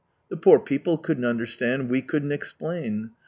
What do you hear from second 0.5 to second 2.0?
people couldn't understand,